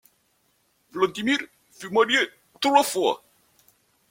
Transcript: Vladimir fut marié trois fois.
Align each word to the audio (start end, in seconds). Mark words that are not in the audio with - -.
Vladimir 0.93 1.37
fut 1.73 1.91
marié 1.91 2.17
trois 2.59 2.81
fois. 2.81 3.21